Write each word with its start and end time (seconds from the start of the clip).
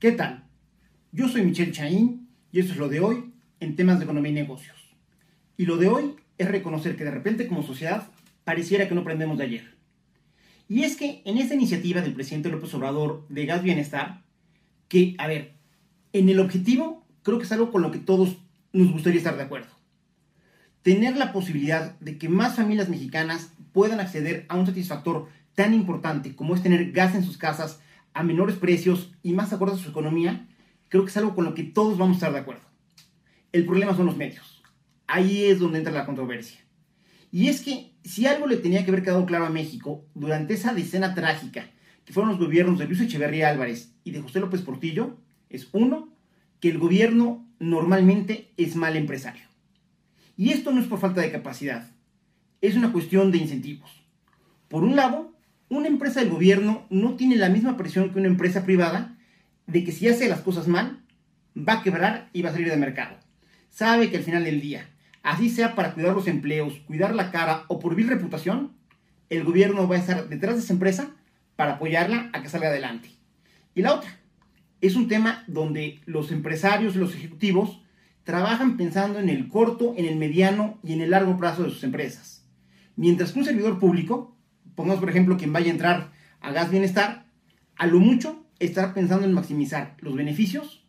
¿Qué 0.00 0.12
tal? 0.12 0.44
Yo 1.12 1.28
soy 1.28 1.42
Michelle 1.42 1.72
Chaín 1.72 2.30
y 2.50 2.60
esto 2.60 2.72
es 2.72 2.78
lo 2.78 2.88
de 2.88 3.00
hoy 3.00 3.34
en 3.60 3.76
temas 3.76 3.98
de 3.98 4.04
economía 4.04 4.30
y 4.30 4.34
negocios. 4.34 4.78
Y 5.58 5.66
lo 5.66 5.76
de 5.76 5.88
hoy 5.88 6.16
es 6.38 6.48
reconocer 6.48 6.96
que 6.96 7.04
de 7.04 7.10
repente 7.10 7.46
como 7.46 7.62
sociedad 7.62 8.08
pareciera 8.44 8.88
que 8.88 8.94
no 8.94 9.02
aprendemos 9.02 9.36
de 9.36 9.44
ayer. 9.44 9.74
Y 10.68 10.84
es 10.84 10.96
que 10.96 11.20
en 11.26 11.36
esta 11.36 11.52
iniciativa 11.52 12.00
del 12.00 12.14
presidente 12.14 12.48
López 12.48 12.72
Obrador 12.72 13.26
de 13.28 13.44
Gas 13.44 13.62
Bienestar, 13.62 14.22
que, 14.88 15.16
a 15.18 15.26
ver, 15.26 15.52
en 16.14 16.30
el 16.30 16.40
objetivo 16.40 17.06
creo 17.22 17.36
que 17.36 17.44
es 17.44 17.52
algo 17.52 17.70
con 17.70 17.82
lo 17.82 17.90
que 17.90 17.98
todos 17.98 18.38
nos 18.72 18.90
gustaría 18.90 19.18
estar 19.18 19.36
de 19.36 19.42
acuerdo. 19.42 19.68
Tener 20.80 21.18
la 21.18 21.30
posibilidad 21.30 21.98
de 22.00 22.16
que 22.16 22.30
más 22.30 22.56
familias 22.56 22.88
mexicanas 22.88 23.52
puedan 23.74 24.00
acceder 24.00 24.46
a 24.48 24.56
un 24.56 24.64
satisfactor 24.64 25.28
tan 25.54 25.74
importante 25.74 26.34
como 26.34 26.54
es 26.54 26.62
tener 26.62 26.90
gas 26.90 27.14
en 27.14 27.22
sus 27.22 27.36
casas 27.36 27.80
a 28.14 28.22
menores 28.22 28.56
precios 28.56 29.12
y 29.22 29.32
más 29.32 29.52
acorde 29.52 29.74
a 29.74 29.78
su 29.78 29.90
economía, 29.90 30.48
creo 30.88 31.04
que 31.04 31.10
es 31.10 31.16
algo 31.16 31.34
con 31.34 31.44
lo 31.44 31.54
que 31.54 31.64
todos 31.64 31.98
vamos 31.98 32.16
a 32.16 32.18
estar 32.18 32.32
de 32.32 32.40
acuerdo. 32.40 32.62
El 33.52 33.64
problema 33.66 33.96
son 33.96 34.06
los 34.06 34.16
medios. 34.16 34.62
Ahí 35.06 35.44
es 35.44 35.58
donde 35.58 35.78
entra 35.78 35.92
la 35.92 36.06
controversia. 36.06 36.60
Y 37.32 37.48
es 37.48 37.62
que 37.62 37.92
si 38.04 38.26
algo 38.26 38.46
le 38.46 38.56
tenía 38.56 38.84
que 38.84 38.90
haber 38.90 39.02
quedado 39.02 39.26
claro 39.26 39.46
a 39.46 39.50
México 39.50 40.04
durante 40.14 40.54
esa 40.54 40.74
decena 40.74 41.14
trágica 41.14 41.70
que 42.04 42.12
fueron 42.12 42.30
los 42.30 42.40
gobiernos 42.40 42.78
de 42.78 42.86
Luis 42.86 43.00
Echeverría 43.00 43.48
Álvarez 43.48 43.94
y 44.04 44.10
de 44.10 44.20
José 44.20 44.40
López 44.40 44.62
Portillo, 44.62 45.16
es 45.48 45.68
uno, 45.72 46.12
que 46.60 46.70
el 46.70 46.78
gobierno 46.78 47.46
normalmente 47.58 48.52
es 48.56 48.76
mal 48.76 48.96
empresario. 48.96 49.44
Y 50.36 50.50
esto 50.50 50.72
no 50.72 50.80
es 50.80 50.86
por 50.86 50.98
falta 50.98 51.20
de 51.20 51.30
capacidad, 51.30 51.90
es 52.60 52.76
una 52.76 52.92
cuestión 52.92 53.30
de 53.30 53.38
incentivos. 53.38 53.90
Por 54.68 54.84
un 54.84 54.96
lado, 54.96 55.34
una 55.70 55.86
empresa 55.86 56.20
del 56.20 56.30
gobierno 56.30 56.84
no 56.90 57.14
tiene 57.14 57.36
la 57.36 57.48
misma 57.48 57.76
presión 57.76 58.10
que 58.10 58.18
una 58.18 58.28
empresa 58.28 58.64
privada 58.64 59.16
de 59.66 59.84
que 59.84 59.92
si 59.92 60.08
hace 60.08 60.28
las 60.28 60.40
cosas 60.40 60.66
mal, 60.66 61.00
va 61.56 61.74
a 61.74 61.82
quebrar 61.82 62.28
y 62.32 62.42
va 62.42 62.50
a 62.50 62.52
salir 62.52 62.68
del 62.68 62.80
mercado. 62.80 63.16
Sabe 63.70 64.10
que 64.10 64.16
al 64.16 64.24
final 64.24 64.44
del 64.44 64.60
día, 64.60 64.90
así 65.22 65.48
sea 65.48 65.76
para 65.76 65.94
cuidar 65.94 66.14
los 66.14 66.26
empleos, 66.26 66.74
cuidar 66.86 67.14
la 67.14 67.30
cara 67.30 67.64
o 67.68 67.78
por 67.78 67.94
vil 67.94 68.08
reputación, 68.08 68.72
el 69.30 69.44
gobierno 69.44 69.86
va 69.86 69.94
a 69.94 70.00
estar 70.00 70.28
detrás 70.28 70.56
de 70.56 70.62
esa 70.62 70.72
empresa 70.72 71.14
para 71.54 71.74
apoyarla 71.74 72.30
a 72.32 72.42
que 72.42 72.48
salga 72.48 72.68
adelante. 72.68 73.08
Y 73.76 73.82
la 73.82 73.94
otra, 73.94 74.10
es 74.80 74.96
un 74.96 75.06
tema 75.06 75.44
donde 75.46 76.00
los 76.04 76.32
empresarios 76.32 76.96
los 76.96 77.14
ejecutivos 77.14 77.80
trabajan 78.24 78.76
pensando 78.76 79.20
en 79.20 79.28
el 79.28 79.46
corto, 79.46 79.94
en 79.96 80.06
el 80.06 80.16
mediano 80.16 80.80
y 80.82 80.94
en 80.94 81.00
el 81.00 81.10
largo 81.10 81.36
plazo 81.36 81.62
de 81.62 81.70
sus 81.70 81.84
empresas. 81.84 82.44
Mientras 82.96 83.32
que 83.32 83.38
un 83.38 83.44
servidor 83.44 83.78
público, 83.78 84.36
pongamos 84.80 85.00
por 85.00 85.10
ejemplo 85.10 85.36
quien 85.36 85.52
vaya 85.52 85.66
a 85.66 85.72
entrar 85.72 86.12
a 86.40 86.52
Gas 86.52 86.70
Bienestar, 86.70 87.26
a 87.76 87.86
lo 87.86 88.00
mucho 88.00 88.46
estará 88.58 88.94
pensando 88.94 89.26
en 89.26 89.34
maximizar 89.34 89.94
los 90.00 90.16
beneficios 90.16 90.86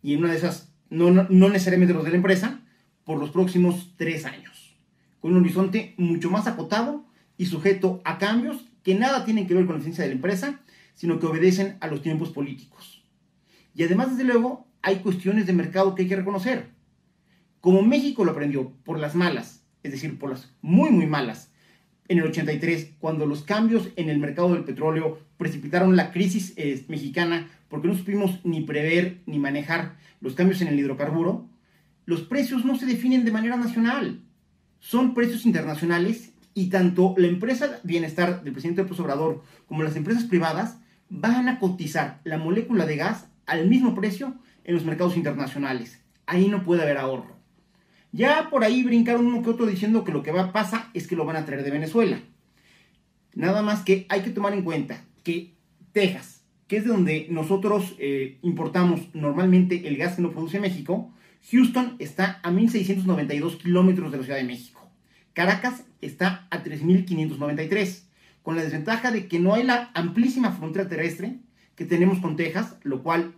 y 0.00 0.14
en 0.14 0.20
una 0.20 0.30
de 0.30 0.36
esas, 0.36 0.72
no, 0.90 1.10
no, 1.10 1.48
necesariamente 1.48 1.92
los 1.92 2.04
de 2.04 2.10
la 2.10 2.18
empresa, 2.18 2.60
por 3.02 3.18
los 3.18 3.30
próximos 3.30 3.94
tres 3.96 4.26
años, 4.26 4.78
con 5.18 5.32
un 5.32 5.38
horizonte 5.38 5.94
mucho 5.96 6.30
más 6.30 6.46
acotado 6.46 7.04
y 7.36 7.46
sujeto 7.46 8.00
a 8.04 8.18
cambios 8.18 8.64
que 8.84 8.94
nada 8.94 9.24
tienen 9.24 9.48
que 9.48 9.54
ver 9.54 9.66
con 9.66 9.74
la 9.74 9.78
eficiencia 9.78 10.04
de 10.04 10.10
la 10.10 10.14
empresa, 10.16 10.60
sino 10.94 11.18
que 11.18 11.26
obedecen 11.26 11.78
a 11.80 11.88
los 11.88 12.02
tiempos 12.02 12.30
políticos. 12.30 13.02
Y 13.74 13.82
además, 13.82 14.10
desde 14.10 14.22
luego, 14.22 14.68
hay 14.82 15.00
cuestiones 15.00 15.46
de 15.46 15.52
mercado 15.52 15.96
que 15.96 16.02
hay 16.02 16.08
que 16.08 16.14
reconocer. 16.14 16.70
Como 17.60 17.82
México 17.82 18.24
lo 18.24 18.30
aprendió 18.30 18.70
por 18.84 19.00
las 19.00 19.16
malas, 19.16 19.64
es 19.82 19.90
decir, 19.90 20.16
por 20.16 20.30
las 20.30 20.54
muy, 20.62 20.90
muy 20.90 21.08
malas, 21.08 21.50
en 22.08 22.18
el 22.18 22.24
83, 22.24 22.92
cuando 22.98 23.26
los 23.26 23.42
cambios 23.42 23.88
en 23.96 24.08
el 24.08 24.18
mercado 24.18 24.52
del 24.52 24.64
petróleo 24.64 25.18
precipitaron 25.36 25.96
la 25.96 26.12
crisis 26.12 26.52
eh, 26.56 26.84
mexicana, 26.88 27.48
porque 27.68 27.88
no 27.88 27.94
supimos 27.94 28.40
ni 28.44 28.60
prever 28.62 29.18
ni 29.26 29.38
manejar 29.38 29.96
los 30.20 30.34
cambios 30.34 30.60
en 30.62 30.68
el 30.68 30.78
hidrocarburo, 30.78 31.48
los 32.04 32.22
precios 32.22 32.64
no 32.64 32.76
se 32.76 32.86
definen 32.86 33.24
de 33.24 33.32
manera 33.32 33.56
nacional, 33.56 34.20
son 34.78 35.14
precios 35.14 35.44
internacionales 35.46 36.32
y 36.54 36.68
tanto 36.68 37.14
la 37.18 37.26
empresa 37.26 37.80
Bienestar 37.82 38.42
del 38.42 38.52
presidente 38.52 38.82
López 38.82 39.00
Obrador 39.00 39.42
como 39.66 39.82
las 39.82 39.96
empresas 39.96 40.24
privadas 40.24 40.78
van 41.08 41.48
a 41.48 41.58
cotizar 41.58 42.20
la 42.24 42.38
molécula 42.38 42.86
de 42.86 42.96
gas 42.96 43.26
al 43.46 43.68
mismo 43.68 43.94
precio 43.94 44.34
en 44.64 44.74
los 44.74 44.84
mercados 44.84 45.16
internacionales. 45.16 46.00
Ahí 46.26 46.48
no 46.48 46.64
puede 46.64 46.82
haber 46.82 46.98
ahorro. 46.98 47.35
Ya 48.16 48.48
por 48.48 48.64
ahí 48.64 48.82
brincaron 48.82 49.26
uno 49.26 49.42
que 49.42 49.50
otro 49.50 49.66
diciendo 49.66 50.02
que 50.02 50.10
lo 50.10 50.22
que 50.22 50.32
va 50.32 50.44
a 50.44 50.52
pasar 50.52 50.88
es 50.94 51.06
que 51.06 51.16
lo 51.16 51.26
van 51.26 51.36
a 51.36 51.44
traer 51.44 51.62
de 51.62 51.70
Venezuela. 51.70 52.18
Nada 53.34 53.60
más 53.60 53.82
que 53.82 54.06
hay 54.08 54.22
que 54.22 54.30
tomar 54.30 54.54
en 54.54 54.62
cuenta 54.62 55.04
que 55.22 55.54
Texas, 55.92 56.42
que 56.66 56.78
es 56.78 56.84
de 56.84 56.90
donde 56.90 57.26
nosotros 57.28 57.94
eh, 57.98 58.38
importamos 58.40 59.02
normalmente 59.12 59.86
el 59.86 59.98
gas 59.98 60.14
que 60.16 60.22
no 60.22 60.30
produce 60.30 60.58
México, 60.60 61.12
Houston 61.50 61.96
está 61.98 62.40
a 62.42 62.50
1.692 62.50 63.58
kilómetros 63.58 64.10
de 64.10 64.16
la 64.16 64.24
Ciudad 64.24 64.38
de 64.38 64.44
México. 64.44 64.90
Caracas 65.34 65.84
está 66.00 66.48
a 66.50 66.64
3.593, 66.64 68.04
con 68.42 68.56
la 68.56 68.62
desventaja 68.62 69.10
de 69.10 69.28
que 69.28 69.40
no 69.40 69.52
hay 69.52 69.64
la 69.64 69.90
amplísima 69.92 70.52
frontera 70.52 70.88
terrestre 70.88 71.40
que 71.74 71.84
tenemos 71.84 72.20
con 72.20 72.36
Texas, 72.36 72.78
lo 72.82 73.02
cual 73.02 73.34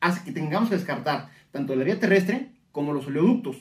hace 0.00 0.24
que 0.24 0.32
tengamos 0.32 0.68
que 0.68 0.74
descartar 0.74 1.30
tanto 1.52 1.76
la 1.76 1.84
vía 1.84 2.00
terrestre 2.00 2.50
como 2.72 2.92
los 2.92 3.06
oleoductos. 3.06 3.56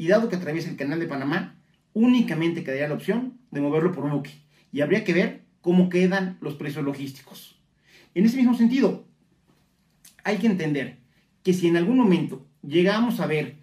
Y 0.00 0.06
dado 0.06 0.30
que 0.30 0.36
atraviesa 0.36 0.70
el 0.70 0.78
canal 0.78 0.98
de 0.98 1.06
Panamá, 1.06 1.60
únicamente 1.92 2.64
quedaría 2.64 2.88
la 2.88 2.94
opción 2.94 3.38
de 3.50 3.60
moverlo 3.60 3.92
por 3.92 4.08
buque. 4.10 4.30
Y 4.72 4.80
habría 4.80 5.04
que 5.04 5.12
ver 5.12 5.42
cómo 5.60 5.90
quedan 5.90 6.38
los 6.40 6.54
precios 6.54 6.86
logísticos. 6.86 7.60
En 8.14 8.24
ese 8.24 8.38
mismo 8.38 8.54
sentido, 8.54 9.04
hay 10.24 10.38
que 10.38 10.46
entender 10.46 11.00
que 11.42 11.52
si 11.52 11.66
en 11.66 11.76
algún 11.76 11.98
momento 11.98 12.46
llegamos 12.62 13.20
a 13.20 13.26
ver 13.26 13.58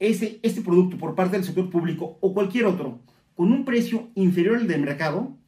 ese, 0.00 0.40
este 0.42 0.62
producto 0.62 0.98
por 0.98 1.14
parte 1.14 1.36
del 1.36 1.46
sector 1.46 1.70
público 1.70 2.18
o 2.20 2.34
cualquier 2.34 2.64
otro 2.64 2.98
con 3.36 3.52
un 3.52 3.64
precio 3.64 4.10
inferior 4.16 4.56
al 4.56 4.66
del 4.66 4.80
mercado, 4.80 5.38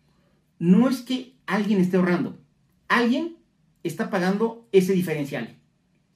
no 0.61 0.89
es 0.89 1.01
que 1.01 1.35
alguien 1.45 1.81
esté 1.81 1.97
ahorrando. 1.97 2.39
Alguien 2.87 3.39
está 3.83 4.11
pagando 4.11 4.69
ese 4.71 4.93
diferencial. 4.93 5.57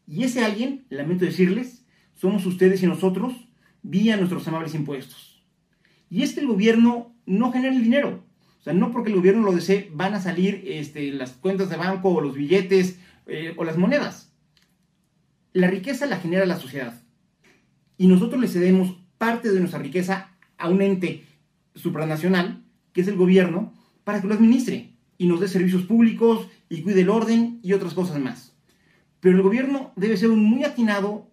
Y 0.06 0.22
ese 0.22 0.44
alguien, 0.44 0.87
lamento 0.88 1.25
decirles, 1.25 1.84
somos 2.14 2.47
ustedes 2.47 2.81
y 2.84 2.87
nosotros 2.87 3.49
vía 3.82 4.16
nuestros 4.16 4.47
amables 4.48 4.75
impuestos. 4.75 5.44
Y 6.09 6.22
es 6.22 6.34
que 6.34 6.41
el 6.41 6.47
gobierno 6.47 7.15
no 7.26 7.53
genera 7.53 7.75
el 7.75 7.82
dinero. 7.82 8.25
O 8.60 8.62
sea, 8.62 8.72
no 8.72 8.93
porque 8.93 9.10
el 9.10 9.16
gobierno 9.16 9.43
lo 9.43 9.53
desee 9.53 9.91
van 9.93 10.15
a 10.15 10.20
salir 10.20 10.62
este, 10.66 11.10
las 11.12 11.32
cuentas 11.32 11.69
de 11.69 11.76
banco 11.76 12.10
o 12.10 12.20
los 12.20 12.34
billetes 12.34 12.98
eh, 13.26 13.54
o 13.56 13.65
las 13.65 13.76
monedas. 13.76 14.32
La 15.53 15.69
riqueza 15.69 16.06
la 16.06 16.19
genera 16.19 16.47
la 16.47 16.59
sociedad. 16.59 17.03
Y 17.98 18.06
nosotros 18.06 18.41
le 18.41 18.48
cedemos 18.48 18.97
parte 19.19 19.50
de 19.50 19.60
nuestra 19.60 19.81
riqueza 19.81 20.37
a 20.59 20.69
un 20.69 20.81
ente 20.82 21.25
supranacional, 21.75 22.62
que 22.93 23.00
es 23.00 23.09
el 23.09 23.16
gobierno, 23.16 23.72
para 24.04 24.20
que 24.20 24.28
lo 24.28 24.34
administre 24.34 24.93
y 25.19 25.26
nos 25.26 25.41
dé 25.41 25.49
servicios 25.49 25.82
públicos 25.82 26.49
y 26.69 26.82
cuide 26.82 27.03
el 27.03 27.10
orden 27.10 27.60
y 27.62 27.72
otras 27.72 27.94
cosas 27.94 28.19
más. 28.20 28.56
Pero 29.20 29.37
el 29.37 29.43
gobierno 29.43 29.93
debe 29.97 30.16
ser 30.16 30.31
un 30.31 30.43
muy 30.43 30.64
atinado, 30.64 31.31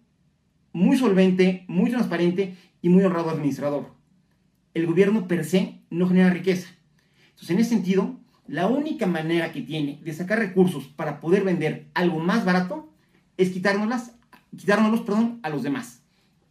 muy 0.72 0.96
solvente, 0.96 1.64
muy 1.68 1.90
transparente 1.90 2.56
y 2.82 2.88
muy 2.88 3.04
honrado 3.04 3.30
administrador. 3.30 3.94
El 4.74 4.86
gobierno 4.86 5.26
per 5.26 5.44
se 5.44 5.80
no 5.90 6.08
genera 6.08 6.30
riqueza. 6.30 6.68
Entonces, 7.30 7.50
en 7.50 7.58
ese 7.58 7.70
sentido, 7.70 8.20
la 8.46 8.66
única 8.66 9.06
manera 9.06 9.52
que 9.52 9.62
tiene 9.62 10.00
de 10.02 10.12
sacar 10.12 10.38
recursos 10.38 10.86
para 10.88 11.20
poder 11.20 11.44
vender 11.44 11.86
algo 11.94 12.18
más 12.18 12.44
barato 12.44 12.92
es 13.36 13.50
quitárnoslas, 13.50 14.12
quitárnoslos 14.56 15.02
perdón, 15.02 15.40
a 15.42 15.48
los 15.50 15.62
demás, 15.62 16.02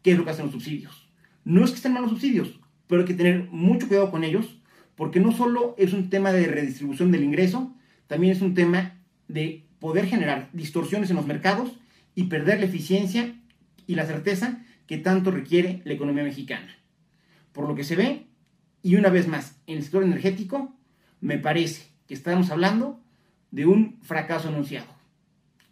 que 0.01 0.11
es 0.11 0.17
lo 0.17 0.25
que 0.25 0.31
hacen 0.31 0.45
los 0.45 0.53
subsidios. 0.53 1.09
No 1.43 1.63
es 1.63 1.71
que 1.71 1.77
estén 1.77 1.93
malos 1.93 2.09
subsidios, 2.09 2.59
pero 2.87 3.01
hay 3.01 3.07
que 3.07 3.13
tener 3.13 3.47
mucho 3.51 3.87
cuidado 3.87 4.11
con 4.11 4.23
ellos 4.23 4.59
porque 4.95 5.19
no 5.19 5.31
solo 5.31 5.75
es 5.77 5.93
un 5.93 6.09
tema 6.09 6.33
de 6.33 6.47
redistribución 6.47 7.11
del 7.11 7.23
ingreso, 7.23 7.73
también 8.07 8.33
es 8.33 8.41
un 8.41 8.53
tema 8.53 8.99
de 9.27 9.65
poder 9.79 10.07
generar 10.07 10.49
distorsiones 10.51 11.09
en 11.09 11.15
los 11.15 11.25
mercados 11.25 11.71
y 12.15 12.23
perder 12.23 12.59
la 12.59 12.65
eficiencia 12.65 13.38
y 13.89 13.95
la 13.95 14.05
certeza 14.05 14.63
que 14.85 14.99
tanto 14.99 15.31
requiere 15.31 15.81
la 15.83 15.93
economía 15.93 16.23
mexicana. 16.23 16.77
Por 17.51 17.67
lo 17.67 17.73
que 17.73 17.83
se 17.83 17.95
ve, 17.95 18.27
y 18.83 18.97
una 18.97 19.09
vez 19.09 19.27
más, 19.27 19.59
en 19.65 19.77
el 19.77 19.81
sector 19.81 20.03
energético, 20.03 20.77
me 21.21 21.39
parece 21.39 21.87
que 22.05 22.13
estamos 22.13 22.51
hablando 22.51 23.01
de 23.49 23.65
un 23.65 23.99
fracaso 24.03 24.49
anunciado. 24.49 24.85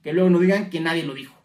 Que 0.02 0.14
luego 0.14 0.32
no 0.32 0.40
digan 0.40 0.72
que 0.72 0.80
nadie 0.80 1.04
lo 1.04 1.14
dijo. 1.14 1.40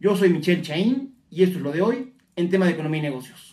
Yo 0.00 0.16
soy 0.16 0.30
Michelle 0.30 0.62
Chaín 0.62 1.14
y 1.30 1.44
esto 1.44 1.58
es 1.58 1.62
lo 1.62 1.70
de 1.70 1.82
hoy 1.82 2.14
en 2.34 2.50
tema 2.50 2.66
de 2.66 2.72
economía 2.72 2.98
y 2.98 3.02
negocios. 3.04 3.51